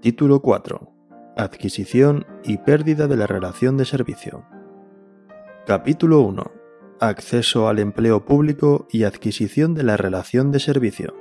[0.00, 0.92] Título 4.
[1.36, 4.46] Adquisición y pérdida de la relación de servicio.
[5.66, 6.52] Capítulo 1.
[7.00, 11.16] Acceso al empleo público y adquisición de la relación de servicio.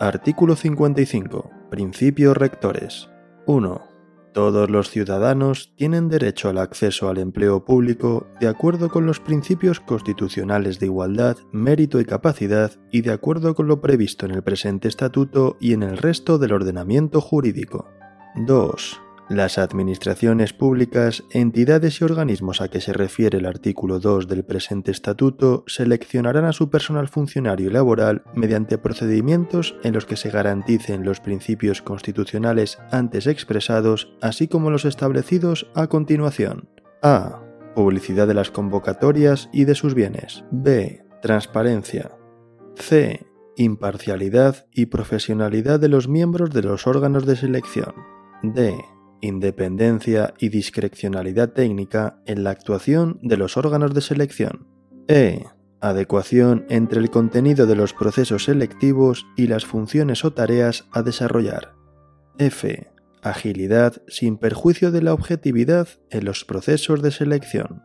[0.00, 1.50] Artículo 55.
[1.70, 3.10] Principios rectores.
[3.44, 3.93] 1.
[4.34, 9.78] Todos los ciudadanos tienen derecho al acceso al empleo público de acuerdo con los principios
[9.78, 14.88] constitucionales de igualdad, mérito y capacidad y de acuerdo con lo previsto en el presente
[14.88, 17.88] estatuto y en el resto del ordenamiento jurídico.
[18.34, 19.03] 2.
[19.30, 24.90] Las administraciones públicas, entidades y organismos a que se refiere el artículo 2 del presente
[24.90, 31.06] estatuto seleccionarán a su personal funcionario y laboral mediante procedimientos en los que se garanticen
[31.06, 36.68] los principios constitucionales antes expresados, así como los establecidos a continuación.
[37.02, 37.40] A.
[37.74, 40.44] Publicidad de las convocatorias y de sus bienes.
[40.50, 41.02] B.
[41.22, 42.10] Transparencia.
[42.76, 43.26] C.
[43.56, 47.94] Imparcialidad y profesionalidad de los miembros de los órganos de selección.
[48.42, 48.76] D
[49.24, 54.68] independencia y discrecionalidad técnica en la actuación de los órganos de selección.
[55.08, 55.44] E.
[55.80, 61.74] Adecuación entre el contenido de los procesos selectivos y las funciones o tareas a desarrollar.
[62.38, 62.90] F.
[63.22, 67.82] Agilidad sin perjuicio de la objetividad en los procesos de selección.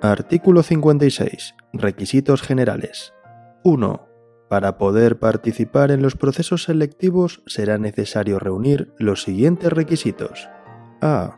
[0.00, 1.54] Artículo 56.
[1.72, 3.12] Requisitos generales.
[3.64, 4.07] 1.
[4.48, 10.48] Para poder participar en los procesos selectivos será necesario reunir los siguientes requisitos.
[11.00, 11.36] A.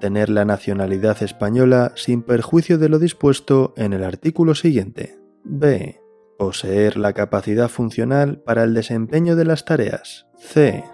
[0.00, 5.18] Tener la nacionalidad española sin perjuicio de lo dispuesto en el artículo siguiente.
[5.44, 6.00] B.
[6.38, 10.26] Poseer la capacidad funcional para el desempeño de las tareas.
[10.38, 10.84] C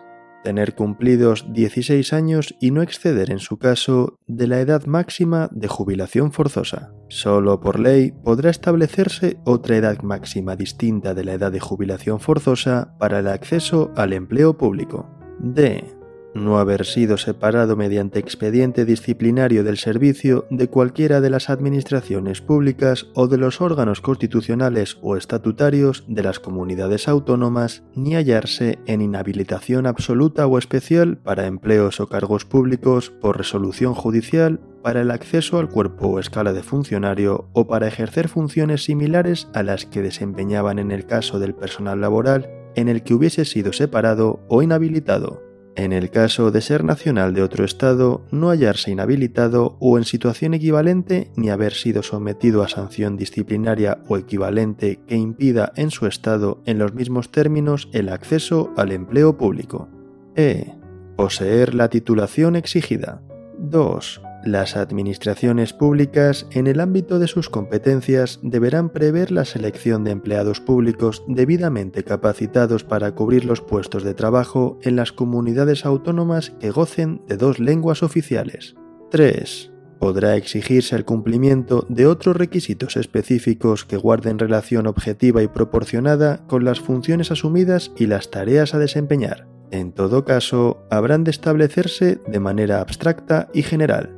[0.48, 5.68] tener cumplidos 16 años y no exceder en su caso de la edad máxima de
[5.68, 6.90] jubilación forzosa.
[7.10, 12.96] Solo por ley podrá establecerse otra edad máxima distinta de la edad de jubilación forzosa
[12.98, 15.06] para el acceso al empleo público.
[15.38, 15.97] D
[16.38, 23.06] no haber sido separado mediante expediente disciplinario del servicio de cualquiera de las administraciones públicas
[23.14, 29.86] o de los órganos constitucionales o estatutarios de las comunidades autónomas, ni hallarse en inhabilitación
[29.86, 35.68] absoluta o especial para empleos o cargos públicos por resolución judicial para el acceso al
[35.68, 40.92] cuerpo o escala de funcionario o para ejercer funciones similares a las que desempeñaban en
[40.92, 45.47] el caso del personal laboral en el que hubiese sido separado o inhabilitado
[45.78, 50.54] en el caso de ser nacional de otro Estado, no hallarse inhabilitado o en situación
[50.54, 56.60] equivalente ni haber sido sometido a sanción disciplinaria o equivalente que impida en su Estado
[56.66, 59.88] en los mismos términos el acceso al empleo público.
[60.34, 60.74] E.
[61.16, 63.22] Poseer la titulación exigida.
[63.58, 64.27] 2.
[64.44, 70.60] Las administraciones públicas, en el ámbito de sus competencias, deberán prever la selección de empleados
[70.60, 77.20] públicos debidamente capacitados para cubrir los puestos de trabajo en las comunidades autónomas que gocen
[77.26, 78.76] de dos lenguas oficiales.
[79.10, 79.72] 3.
[79.98, 86.64] Podrá exigirse el cumplimiento de otros requisitos específicos que guarden relación objetiva y proporcionada con
[86.64, 89.48] las funciones asumidas y las tareas a desempeñar.
[89.72, 94.17] En todo caso, habrán de establecerse de manera abstracta y general.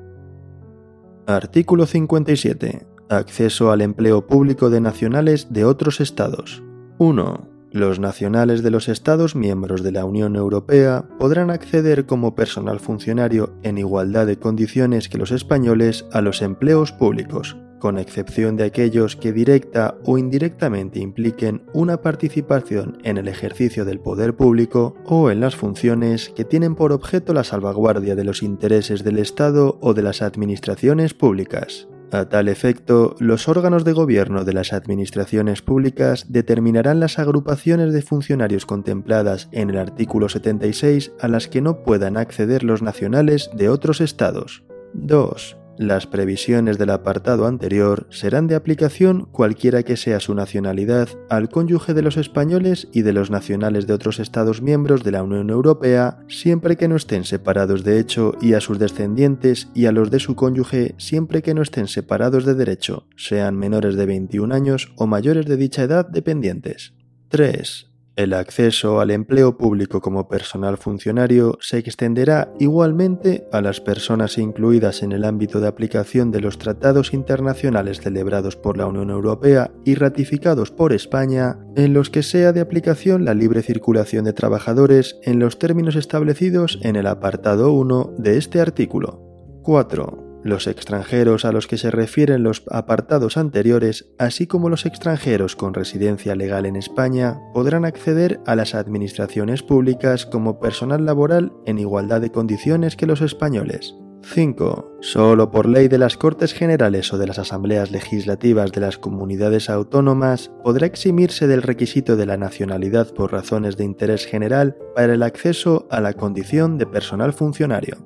[1.36, 2.86] Artículo 57.
[3.08, 6.62] Acceso al empleo público de nacionales de otros Estados.
[6.98, 7.48] 1.
[7.72, 13.54] Los nacionales de los Estados miembros de la Unión Europea podrán acceder como personal funcionario
[13.62, 19.16] en igualdad de condiciones que los españoles a los empleos públicos, con excepción de aquellos
[19.16, 25.41] que directa o indirectamente impliquen una participación en el ejercicio del poder público o en
[25.41, 30.02] las funciones que tienen por objeto la salvaguardia de los intereses del Estado o de
[30.02, 31.88] las administraciones públicas.
[32.12, 38.02] A tal efecto, los órganos de gobierno de las administraciones públicas determinarán las agrupaciones de
[38.02, 43.68] funcionarios contempladas en el artículo 76 a las que no puedan acceder los nacionales de
[43.68, 44.64] otros estados.
[44.92, 45.59] 2.
[45.80, 51.94] Las previsiones del apartado anterior serán de aplicación cualquiera que sea su nacionalidad al cónyuge
[51.94, 56.18] de los españoles y de los nacionales de otros Estados miembros de la Unión Europea,
[56.28, 60.21] siempre que no estén separados de hecho, y a sus descendientes y a los de
[60.21, 65.06] su cónyuge, siempre que no estén separados de derecho, sean menores de 21 años o
[65.06, 66.92] mayores de dicha edad dependientes.
[67.30, 67.90] 3.
[68.20, 75.02] El acceso al empleo público como personal funcionario se extenderá igualmente a las personas incluidas
[75.02, 79.94] en el ámbito de aplicación de los tratados internacionales celebrados por la Unión Europea y
[79.94, 85.38] ratificados por España, en los que sea de aplicación la libre circulación de trabajadores en
[85.38, 89.18] los términos establecidos en el apartado 1 de este artículo.
[89.62, 95.54] 4 Los extranjeros a los que se refieren los apartados anteriores, así como los extranjeros
[95.54, 101.78] con residencia legal en España, podrán acceder a las administraciones públicas como personal laboral en
[101.78, 103.95] igualdad de condiciones que los españoles.
[104.22, 104.98] 5.
[105.01, 109.71] Solo por ley de las Cortes Generales o de las Asambleas Legislativas de las comunidades
[109.71, 115.22] autónomas podrá eximirse del requisito de la nacionalidad por razones de interés general para el
[115.22, 117.97] acceso a la condición de personal funcionario.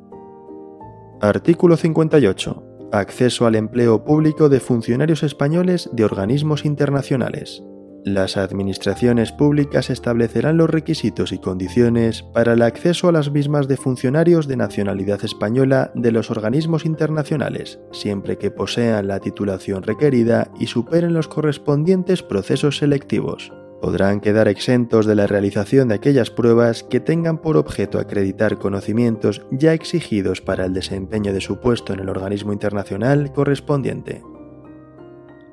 [1.20, 2.90] Artículo 58.
[2.92, 7.62] Acceso al empleo público de funcionarios españoles de organismos internacionales.
[8.04, 13.78] Las administraciones públicas establecerán los requisitos y condiciones para el acceso a las mismas de
[13.78, 20.66] funcionarios de nacionalidad española de los organismos internacionales, siempre que posean la titulación requerida y
[20.66, 23.50] superen los correspondientes procesos selectivos.
[23.84, 29.42] Podrán quedar exentos de la realización de aquellas pruebas que tengan por objeto acreditar conocimientos
[29.50, 34.22] ya exigidos para el desempeño de su puesto en el organismo internacional correspondiente.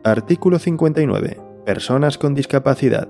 [0.06, 1.42] Artículo 59.
[1.66, 3.10] Personas con discapacidad.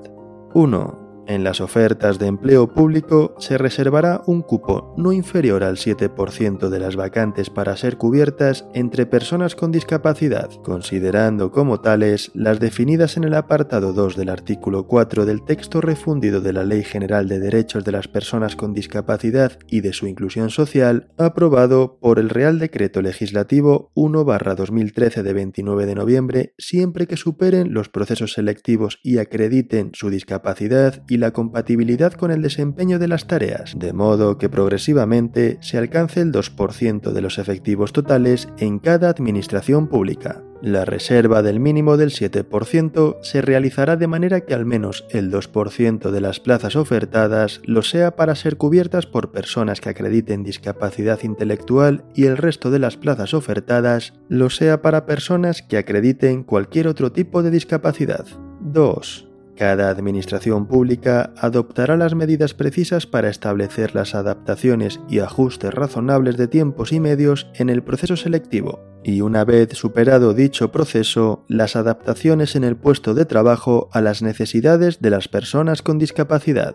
[0.56, 1.01] 1.
[1.32, 6.78] En las ofertas de empleo público se reservará un cupo no inferior al 7% de
[6.78, 13.24] las vacantes para ser cubiertas entre personas con discapacidad, considerando como tales las definidas en
[13.24, 17.86] el apartado 2 del artículo 4 del texto refundido de la Ley General de Derechos
[17.86, 23.02] de las Personas con Discapacidad y de su Inclusión Social, aprobado por el Real Decreto
[23.02, 30.10] Legislativo 1-2013 de 29 de noviembre, siempre que superen los procesos selectivos y acrediten su
[30.10, 35.78] discapacidad y la compatibilidad con el desempeño de las tareas, de modo que progresivamente se
[35.78, 40.44] alcance el 2% de los efectivos totales en cada administración pública.
[40.62, 46.12] La reserva del mínimo del 7% se realizará de manera que al menos el 2%
[46.12, 52.04] de las plazas ofertadas lo sea para ser cubiertas por personas que acrediten discapacidad intelectual
[52.14, 57.12] y el resto de las plazas ofertadas lo sea para personas que acrediten cualquier otro
[57.12, 58.26] tipo de discapacidad.
[58.60, 59.31] 2.
[59.62, 66.48] Cada administración pública adoptará las medidas precisas para establecer las adaptaciones y ajustes razonables de
[66.48, 72.56] tiempos y medios en el proceso selectivo, y una vez superado dicho proceso, las adaptaciones
[72.56, 76.74] en el puesto de trabajo a las necesidades de las personas con discapacidad.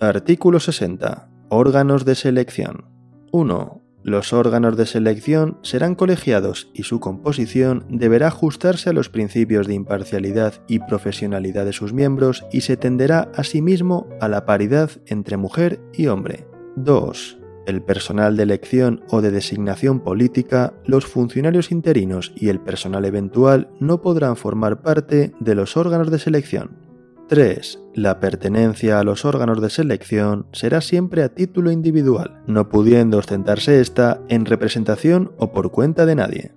[0.00, 1.30] Artículo 60.
[1.48, 2.84] Órganos de selección.
[3.32, 3.83] 1.
[4.04, 9.72] Los órganos de selección serán colegiados y su composición deberá ajustarse a los principios de
[9.72, 15.80] imparcialidad y profesionalidad de sus miembros y se tenderá asimismo a la paridad entre mujer
[15.94, 16.46] y hombre.
[16.76, 17.38] 2.
[17.66, 23.70] El personal de elección o de designación política, los funcionarios interinos y el personal eventual
[23.80, 26.83] no podrán formar parte de los órganos de selección.
[27.28, 27.80] 3.
[27.94, 33.80] La pertenencia a los órganos de selección será siempre a título individual, no pudiendo ostentarse
[33.80, 36.52] esta en representación o por cuenta de nadie.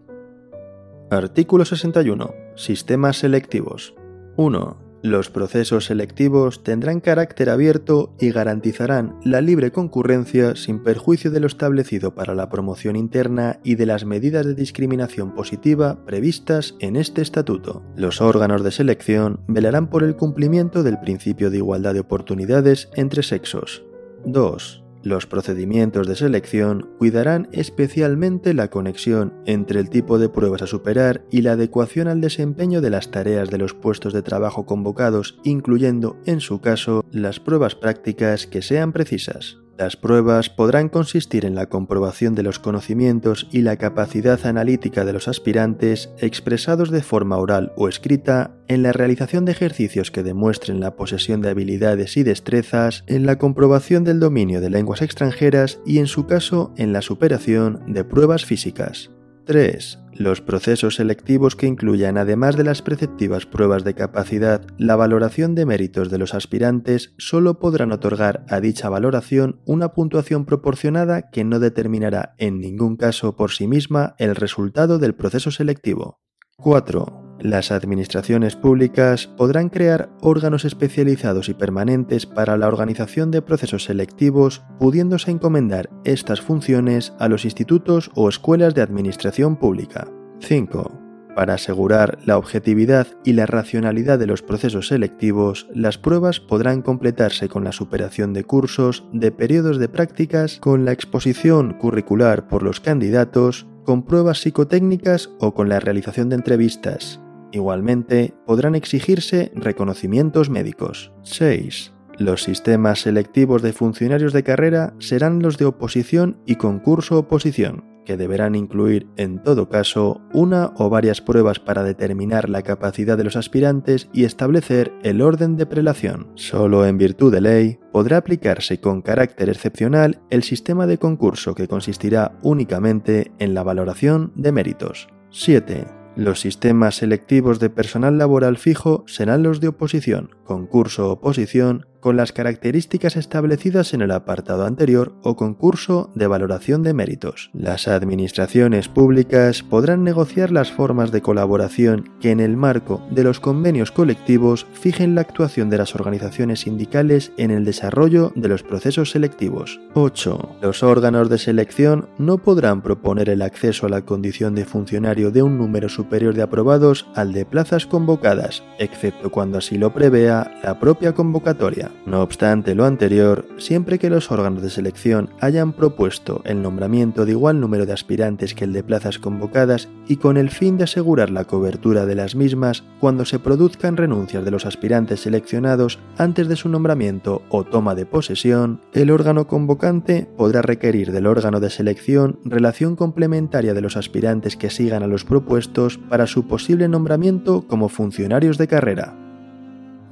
[1.09, 2.33] Artículo 61.
[2.55, 3.95] Sistemas selectivos.
[4.35, 4.86] 1.
[5.03, 11.47] Los procesos selectivos tendrán carácter abierto y garantizarán la libre concurrencia sin perjuicio de lo
[11.47, 17.21] establecido para la promoción interna y de las medidas de discriminación positiva previstas en este
[17.21, 17.83] estatuto.
[17.95, 23.21] Los órganos de selección velarán por el cumplimiento del principio de igualdad de oportunidades entre
[23.21, 23.83] sexos.
[24.25, 24.86] 2.
[25.07, 31.23] Los procedimientos de selección cuidarán especialmente la conexión entre el tipo de pruebas a superar
[31.31, 36.17] y la adecuación al desempeño de las tareas de los puestos de trabajo convocados, incluyendo,
[36.25, 39.59] en su caso, las pruebas prácticas que sean precisas.
[39.77, 45.13] Las pruebas podrán consistir en la comprobación de los conocimientos y la capacidad analítica de
[45.13, 50.79] los aspirantes expresados de forma oral o escrita, en la realización de ejercicios que demuestren
[50.79, 55.99] la posesión de habilidades y destrezas, en la comprobación del dominio de lenguas extranjeras y
[55.99, 59.11] en su caso en la superación de pruebas físicas.
[59.45, 59.99] 3.
[60.17, 65.67] Los procesos selectivos que incluyan, además de las preceptivas pruebas de capacidad, la valoración de
[65.67, 71.59] méritos de los aspirantes, solo podrán otorgar a dicha valoración una puntuación proporcionada que no
[71.59, 76.19] determinará en ningún caso por sí misma el resultado del proceso selectivo.
[76.57, 77.26] 4.
[77.39, 84.63] Las administraciones públicas podrán crear órganos especializados y permanentes para la organización de procesos selectivos,
[84.79, 90.07] pudiéndose encomendar estas funciones a los institutos o escuelas de administración pública.
[90.39, 91.03] 5.
[91.35, 97.47] Para asegurar la objetividad y la racionalidad de los procesos selectivos, las pruebas podrán completarse
[97.47, 102.79] con la superación de cursos, de periodos de prácticas, con la exposición curricular por los
[102.79, 107.21] candidatos, con pruebas psicotécnicas o con la realización de entrevistas.
[107.51, 111.11] Igualmente, podrán exigirse reconocimientos médicos.
[111.23, 111.93] 6.
[112.17, 118.55] Los sistemas selectivos de funcionarios de carrera serán los de oposición y concurso-oposición, que deberán
[118.55, 124.09] incluir, en todo caso, una o varias pruebas para determinar la capacidad de los aspirantes
[124.13, 126.31] y establecer el orden de prelación.
[126.35, 131.67] Solo en virtud de ley podrá aplicarse con carácter excepcional el sistema de concurso que
[131.67, 135.07] consistirá únicamente en la valoración de méritos.
[135.29, 135.96] 7.
[136.17, 143.17] Los sistemas selectivos de personal laboral fijo serán los de oposición, concurso-oposición, con las características
[143.17, 147.49] establecidas en el apartado anterior o concurso de valoración de méritos.
[147.53, 153.41] Las administraciones públicas podrán negociar las formas de colaboración que en el marco de los
[153.41, 159.11] convenios colectivos fijen la actuación de las organizaciones sindicales en el desarrollo de los procesos
[159.11, 159.81] selectivos.
[159.93, 160.59] 8.
[160.61, 165.41] Los órganos de selección no podrán proponer el acceso a la condición de funcionario de
[165.41, 170.79] un número superior de aprobados al de plazas convocadas, excepto cuando así lo prevea la
[170.79, 171.91] propia convocatoria.
[172.05, 177.33] No obstante lo anterior, siempre que los órganos de selección hayan propuesto el nombramiento de
[177.33, 181.29] igual número de aspirantes que el de plazas convocadas y con el fin de asegurar
[181.29, 186.55] la cobertura de las mismas cuando se produzcan renuncias de los aspirantes seleccionados antes de
[186.55, 192.39] su nombramiento o toma de posesión, el órgano convocante podrá requerir del órgano de selección
[192.45, 197.89] relación complementaria de los aspirantes que sigan a los propuestos para su posible nombramiento como
[197.89, 199.13] funcionarios de carrera.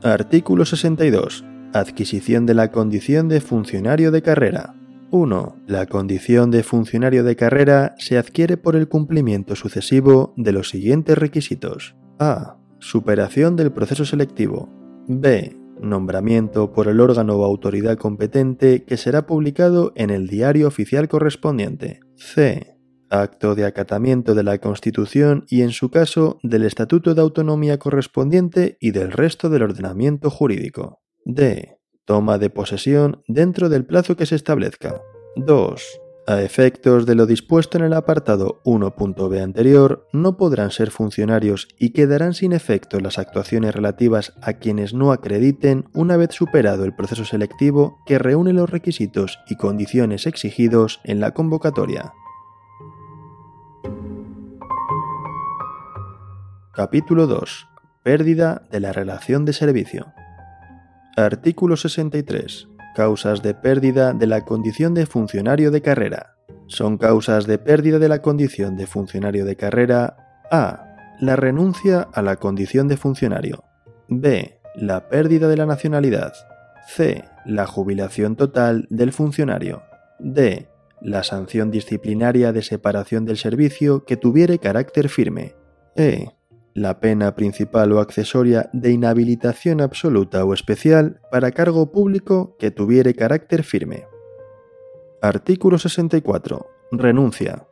[0.04, 4.75] Artículo 62 Adquisición de la condición de funcionario de carrera.
[5.12, 5.63] 1.
[5.67, 11.17] La condición de funcionario de carrera se adquiere por el cumplimiento sucesivo de los siguientes
[11.17, 11.98] requisitos.
[12.17, 12.55] A.
[12.79, 14.70] Superación del proceso selectivo.
[15.10, 15.58] B.
[15.82, 22.00] Nombramiento por el órgano o autoridad competente que será publicado en el diario oficial correspondiente.
[22.15, 22.77] C.
[23.10, 28.77] Acto de acatamiento de la Constitución y, en su caso, del Estatuto de Autonomía correspondiente
[28.79, 31.01] y del resto del ordenamiento jurídico.
[31.25, 31.79] D.
[32.05, 35.01] Toma de posesión dentro del plazo que se establezca.
[35.36, 35.84] 2.
[36.27, 41.94] A efectos de lo dispuesto en el apartado 1.b anterior, no podrán ser funcionarios y
[41.94, 47.25] quedarán sin efecto las actuaciones relativas a quienes no acrediten una vez superado el proceso
[47.25, 52.13] selectivo que reúne los requisitos y condiciones exigidos en la convocatoria.
[56.72, 57.67] Capítulo 2.
[58.03, 60.13] Pérdida de la relación de servicio.
[61.18, 62.68] Artículo 63.
[62.94, 66.36] Causas de pérdida de la condición de funcionario de carrera.
[66.68, 70.98] Son causas de pérdida de la condición de funcionario de carrera A.
[71.22, 73.64] La renuncia a la condición de funcionario.
[74.10, 74.60] B.
[74.76, 76.34] La pérdida de la nacionalidad.
[76.86, 77.24] C.
[77.46, 79.84] La jubilación total del funcionario.
[80.20, 80.68] D.
[81.00, 85.56] La sanción disciplinaria de separación del servicio que tuviere carácter firme.
[85.96, 86.28] E
[86.75, 93.15] la pena principal o accesoria de inhabilitación absoluta o especial para cargo público que tuviere
[93.15, 94.05] carácter firme.
[95.22, 96.67] Artículo 64.
[96.91, 97.65] Renuncia.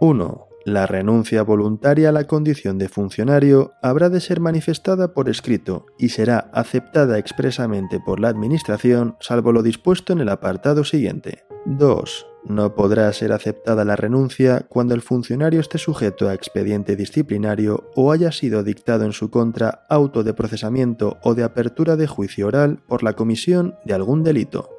[0.00, 0.46] 1.
[0.66, 6.10] La renuncia voluntaria a la condición de funcionario habrá de ser manifestada por escrito y
[6.10, 11.44] será aceptada expresamente por la Administración salvo lo dispuesto en el apartado siguiente.
[11.64, 12.29] 2.
[12.44, 18.12] No podrá ser aceptada la renuncia cuando el funcionario esté sujeto a expediente disciplinario o
[18.12, 22.82] haya sido dictado en su contra auto de procesamiento o de apertura de juicio oral
[22.88, 24.70] por la comisión de algún delito.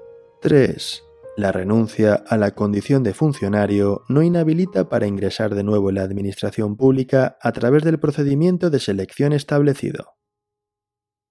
[0.41, 1.03] 3.
[1.37, 6.03] La renuncia a la condición de funcionario no inhabilita para ingresar de nuevo en la
[6.03, 10.15] administración pública a través del procedimiento de selección establecido.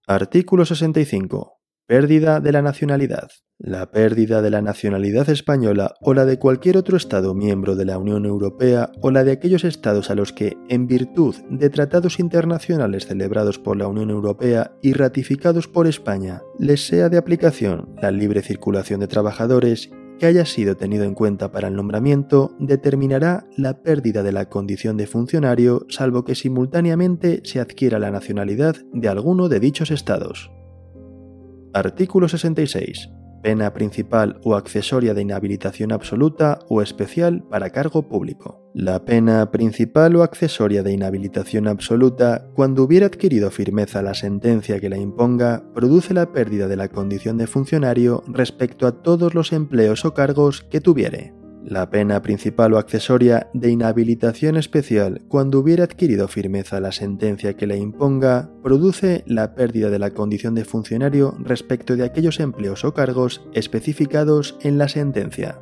[0.06, 1.59] Artículo 65.
[1.90, 3.30] Pérdida de la nacionalidad.
[3.58, 7.98] La pérdida de la nacionalidad española o la de cualquier otro Estado miembro de la
[7.98, 13.06] Unión Europea o la de aquellos Estados a los que, en virtud de tratados internacionales
[13.06, 18.42] celebrados por la Unión Europea y ratificados por España, les sea de aplicación la libre
[18.42, 24.22] circulación de trabajadores que haya sido tenido en cuenta para el nombramiento determinará la pérdida
[24.22, 29.58] de la condición de funcionario salvo que simultáneamente se adquiera la nacionalidad de alguno de
[29.58, 30.52] dichos estados.
[31.72, 33.10] Artículo 66.
[33.42, 38.70] Pena principal o accesoria de inhabilitación absoluta o especial para cargo público.
[38.74, 44.90] La pena principal o accesoria de inhabilitación absoluta, cuando hubiera adquirido firmeza la sentencia que
[44.90, 50.04] la imponga, produce la pérdida de la condición de funcionario respecto a todos los empleos
[50.04, 51.39] o cargos que tuviere.
[51.64, 57.66] La pena principal o accesoria de inhabilitación especial, cuando hubiera adquirido firmeza la sentencia que
[57.66, 62.94] le imponga, produce la pérdida de la condición de funcionario respecto de aquellos empleos o
[62.94, 65.60] cargos especificados en la sentencia.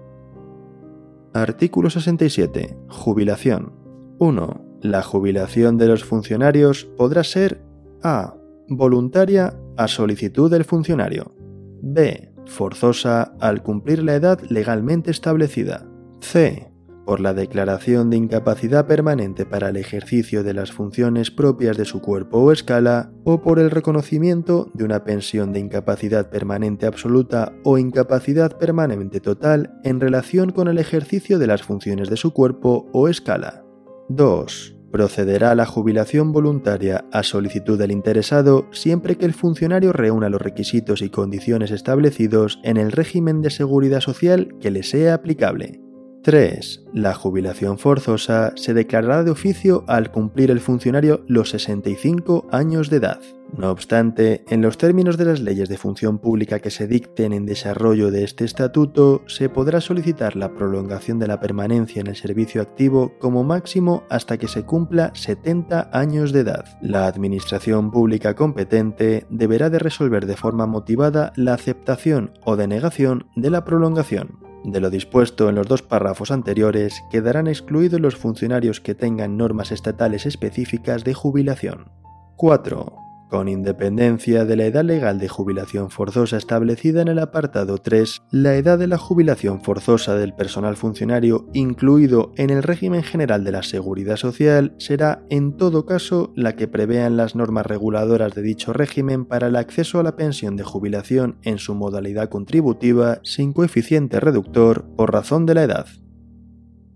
[1.35, 2.77] Artículo 67.
[2.89, 3.73] Jubilación.
[4.19, 4.79] 1.
[4.83, 7.61] La jubilación de los funcionarios podrá ser
[8.03, 8.35] a.
[8.69, 11.35] voluntaria a solicitud del funcionario.
[11.83, 15.88] b forzosa al cumplir la edad legalmente establecida.
[16.21, 16.71] C.
[17.07, 22.03] por la declaración de incapacidad permanente para el ejercicio de las funciones propias de su
[22.03, 27.79] cuerpo o escala, o por el reconocimiento de una pensión de incapacidad permanente absoluta o
[27.79, 33.09] incapacidad permanente total en relación con el ejercicio de las funciones de su cuerpo o
[33.09, 33.65] escala.
[34.11, 40.29] 2 procederá a la jubilación voluntaria a solicitud del interesado siempre que el funcionario reúna
[40.29, 45.81] los requisitos y condiciones establecidos en el régimen de seguridad social que le sea aplicable.
[46.23, 46.85] 3.
[46.93, 52.97] La jubilación forzosa se declarará de oficio al cumplir el funcionario los 65 años de
[52.97, 53.21] edad.
[53.57, 57.47] No obstante, en los términos de las leyes de función pública que se dicten en
[57.47, 62.61] desarrollo de este estatuto, se podrá solicitar la prolongación de la permanencia en el servicio
[62.61, 66.65] activo como máximo hasta que se cumpla 70 años de edad.
[66.83, 73.51] La Administración pública competente deberá de resolver de forma motivada la aceptación o denegación de
[73.51, 74.48] la prolongación.
[74.65, 79.73] De lo dispuesto en los dos párrafos anteriores, quedarán excluidos los funcionarios que tengan normas
[79.73, 81.91] estatales específicas de jubilación.
[82.37, 88.23] 4 con independencia de la edad legal de jubilación forzosa establecida en el apartado 3,
[88.31, 93.53] la edad de la jubilación forzosa del personal funcionario incluido en el régimen general de
[93.53, 98.73] la seguridad social será en todo caso la que prevean las normas reguladoras de dicho
[98.73, 104.21] régimen para el acceso a la pensión de jubilación en su modalidad contributiva sin coeficiente
[104.21, 105.87] reductor por razón de la edad.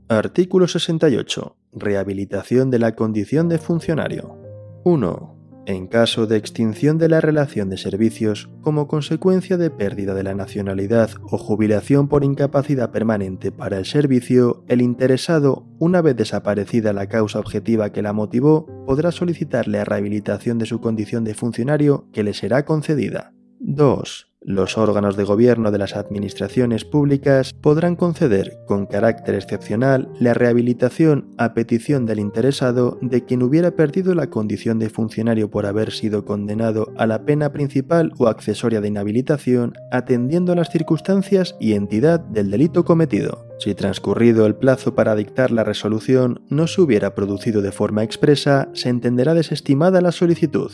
[0.09, 1.57] Artículo 68.
[1.73, 4.37] Rehabilitación de la condición de funcionario.
[4.85, 10.23] 1 en caso de extinción de la relación de servicios como consecuencia de pérdida de
[10.23, 16.92] la nacionalidad o jubilación por incapacidad permanente para el servicio, el interesado, una vez desaparecida
[16.92, 22.09] la causa objetiva que la motivó, podrá solicitar la rehabilitación de su condición de funcionario
[22.12, 23.33] que le será concedida.
[23.61, 24.32] 2.
[24.44, 31.32] Los órganos de gobierno de las administraciones públicas podrán conceder, con carácter excepcional, la rehabilitación
[31.38, 36.25] a petición del interesado de quien hubiera perdido la condición de funcionario por haber sido
[36.25, 42.18] condenado a la pena principal o accesoria de inhabilitación, atendiendo a las circunstancias y entidad
[42.18, 43.46] del delito cometido.
[43.61, 48.70] Si transcurrido el plazo para dictar la resolución no se hubiera producido de forma expresa,
[48.72, 50.72] se entenderá desestimada la solicitud.